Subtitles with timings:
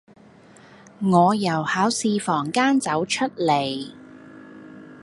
[0.99, 3.91] 我由考試房間走出嚟